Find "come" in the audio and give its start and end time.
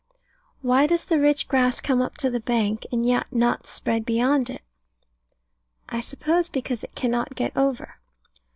1.79-2.01